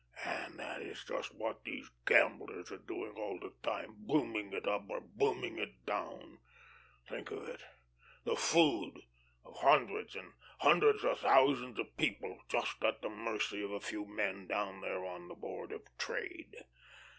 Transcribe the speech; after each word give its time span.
And 0.25 0.57
that 0.57 0.81
is 0.81 1.03
just 1.07 1.31
what 1.35 1.63
these 1.63 1.87
gamblers 2.07 2.71
are 2.71 2.77
doing 2.79 3.11
all 3.17 3.37
the 3.39 3.53
time, 3.61 3.93
booming 3.99 4.51
it 4.51 4.67
up 4.67 4.89
or 4.89 4.99
booming 4.99 5.59
it 5.59 5.85
down. 5.85 6.39
Think 7.07 7.29
of 7.29 7.47
it, 7.47 7.61
the 8.23 8.35
food 8.35 8.95
of 9.45 9.57
hundreds 9.57 10.15
and 10.15 10.33
hundreds 10.57 11.03
of 11.03 11.19
thousands 11.19 11.77
of 11.77 11.95
people 11.97 12.39
just 12.49 12.83
at 12.83 13.03
the 13.03 13.09
mercy 13.09 13.61
of 13.61 13.69
a 13.69 13.79
few 13.79 14.07
men 14.07 14.47
down 14.47 14.81
there 14.81 15.05
on 15.05 15.27
the 15.27 15.35
Board 15.35 15.71
of 15.71 15.83
Trade. 15.99 16.55